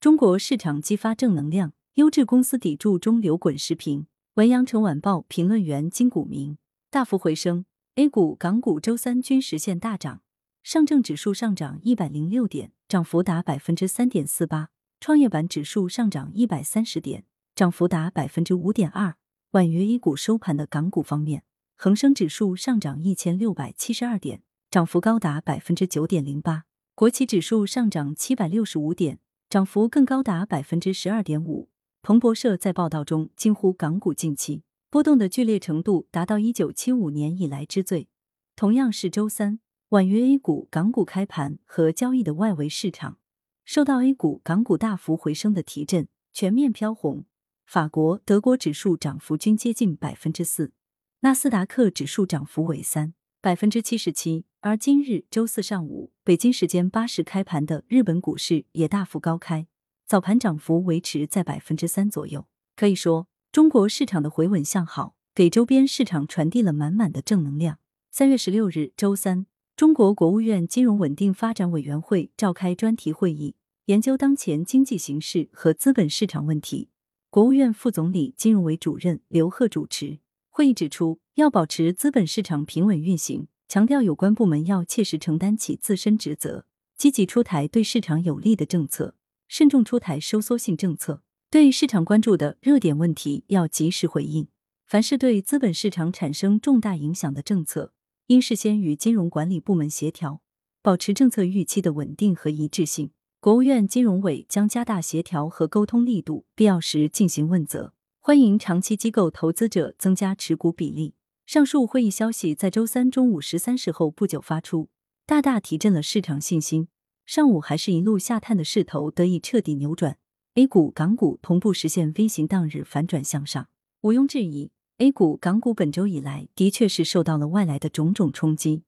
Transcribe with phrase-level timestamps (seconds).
[0.00, 4.06] 中国市场激发正能量，优质公司抵住中流滚时评。
[4.34, 6.56] 文阳城晚报评论员金谷明。
[6.88, 7.64] 大幅回升
[7.96, 10.22] ，A 股、港股周三均实现大涨，
[10.62, 14.66] 上证指数上涨一百零六点，涨幅达百分之三点四八；
[15.00, 17.24] 创业板指数上涨一百三十点，
[17.56, 19.16] 涨幅达百分之五点二。
[19.50, 21.42] 晚于 A 股收盘的港股方面，
[21.74, 29.18] 恒生指数上涨一千六百七十二点，涨幅高达百分之九点零八；国企指数上涨七百六十五点，
[29.50, 31.70] 涨幅更高达百分之十二点五。
[32.02, 38.08] 彭博社在报道中惊呼：“港股近期。”波动的剧烈程度达到一九七五年以来之最。
[38.54, 43.18] 同样是周三，晚于 A 股、港股开盘和交易的外围市场，
[43.64, 47.24] 受到 A 股、港股大幅回升的提振，全面飘红。
[47.64, 50.72] 法国、德国指数涨幅均接近百分之四，
[51.20, 54.44] 纳斯达克指数涨幅为三百分之七十七。
[54.60, 59.66] 而今日周四上午，北京时间八时开盘的日本股市也大幅高开，
[60.06, 62.46] 早盘涨幅维持在百分之三左右。
[62.76, 63.28] 可以说。
[63.50, 67.78] 中国市场的回稳向好，给周边市场传递了满满的正能量。
[68.10, 76.90] 三月十六日，周三，中国国务院金融稳定发展委员会召开专题会议，研究当前经济形势和资本市场问题。
[77.30, 80.18] 国务院副总理、金融委主任刘鹤主持
[80.58, 89.14] 会议，指出要保持资本市场平稳运行，强调有关部门要切实承担起自身职责，积极出台对市场有利的政策，
[89.46, 91.22] 慎重出台收缩性政策。
[91.48, 94.48] 对市场关注的热点问题要及时回应，
[94.84, 97.92] 凡是对资本市场产生重大影响的政策，
[98.26, 100.40] 应事先与金融管理部门协调，
[100.82, 103.12] 保持政策预期的稳定和一致性。
[103.38, 107.94] 国务院金融委将加大协调和沟通力度，必要时进行问责，
[108.28, 111.14] 欢迎长期机构投资者增加持股比例。
[111.46, 114.90] 上述会议消息在周三中午十三时后不久发出，
[115.24, 116.88] 大大提振了市场信心。
[117.24, 120.18] 上午还是一路下探的势头得以彻底扭转。
[120.56, 123.66] A 股、港股同步实现 V 型当日反转向上，
[124.02, 128.82] 毋庸置疑，A 股、港股本周以来的确是受到了外来的种种冲击，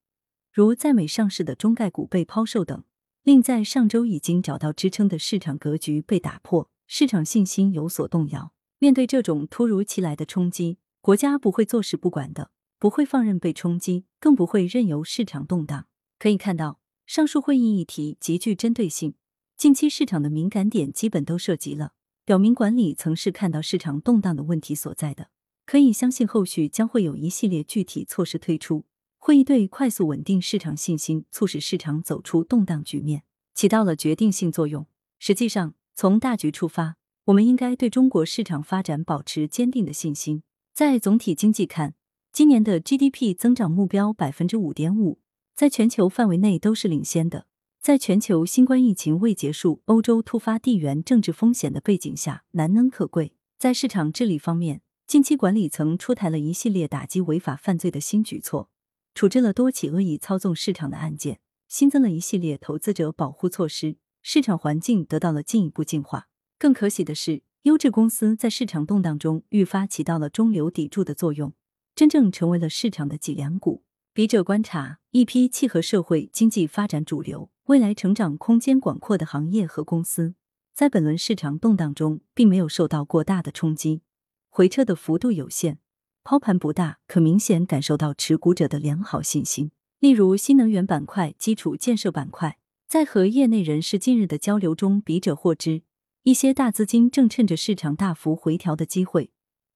[0.53, 2.83] 如在美上市的中概股被抛售等，
[3.23, 8.53] 令在上周已经找到支撑的市场格局被打破，市场信心有所动摇。
[8.81, 12.49] 面对这种突如其来的冲击，国家不会坐视不管的，
[12.79, 15.85] 不会放任被冲击，更不会任由市场动荡。
[16.17, 19.13] 可以看到，上述会议议题极具针对性。
[19.55, 21.93] 近期市场的敏感点基本都涉及了，
[22.25, 25.29] 表明管理层是看到市场动荡的问题所在的，
[25.67, 28.85] 可以相信后续将会有一系列具体措施推出。
[29.19, 33.21] 会议对快速稳定市场信心、促使市场走出动荡局面
[33.53, 34.87] 起到了决定性作用。
[35.19, 36.95] 实际上，从大局出发，
[37.25, 40.41] 我们应该对中国市场发展保持坚定的信心。
[40.73, 41.93] 在总体经济看，
[42.31, 45.19] 今年的 GDP 增长目标百分之五点五，
[45.53, 47.45] 在全球范围内都是领先的。
[47.79, 53.33] 在全球新冠疫情未结束、欧洲突发地缘政治风险的背景下，难能可贵。
[53.59, 58.69] 在市场治理方面，近期管理层出台了一系列打击违法犯罪的新举措，
[59.13, 66.29] 处置了多起恶意操纵市场的案件，新增了一系列投资者保护措施，市场环境得到了进一步净化。
[66.61, 71.53] 更可喜的是，优质公司在市场动荡中愈发起到了中流砥柱的作用，
[71.95, 73.81] 真正成为了市场的脊梁骨。
[74.13, 77.49] 笔者观察，一批契合社会经济发展主流。
[77.63, 80.35] 未来成长空间广阔的行业和公司，
[80.75, 84.03] 在本轮市场动荡中，并没有受到过大的冲击，
[84.51, 85.79] 回撤的幅度有限，
[86.23, 89.71] 抛盘不大，可明显感受到持股者的良好信心。
[89.97, 95.81] 例如，新能源板块、基础建设板块，在和业内人士近日的交流中，笔者获知，
[96.23, 99.31] 一些大资金正趁着市场大幅回调的机会，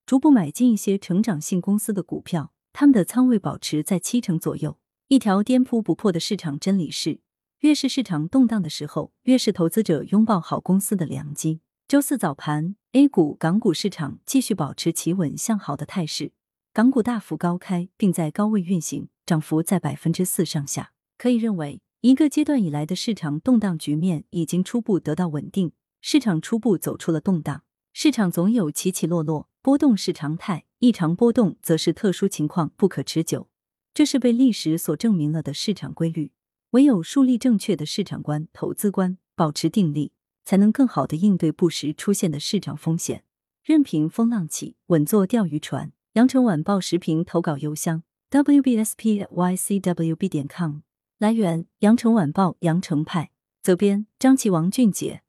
[0.06, 4.78] 逐步买进一些成长性公司的股票，他们的仓位保持在七成左右。
[5.08, 7.20] 一条颠扑不破的市场真理是。
[7.62, 11.62] 越是市场动荡的时候，越是投资者拥抱好公司的良机。
[11.88, 16.32] 周四早盘，A 股、港股市场继续保持企稳向好的态势，
[16.72, 20.92] 港股大幅高开，并在高位运行，涨幅在百分之四上下。
[21.18, 25.72] 可以认为，一个阶段以来的市场动荡局面已经初步得到稳定，
[26.08, 27.64] 市场初步走出了动荡。
[27.92, 33.50] 市场总有起起落落，波动是常态，异常波动则是特殊情况，不可持久。
[33.92, 36.32] 这是被历史所证明了的市场规律。
[36.70, 40.12] 唯有树立正确的市场观、投资观，保持定力，
[40.44, 43.24] 才能更好的应对不时出现的市场风险。
[43.64, 45.92] 任凭风浪起，稳坐钓鱼船。
[46.14, 50.82] 羊城晚报时评投稿邮箱：wbspycwb 点 com。
[51.18, 53.32] 来源：羊城晚报羊城派。
[53.64, 55.24] 责编：张琪、王俊杰。